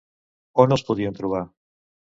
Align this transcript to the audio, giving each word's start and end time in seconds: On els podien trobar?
On 0.63 0.75
els 0.77 0.85
podien 0.89 1.21
trobar? 1.21 1.47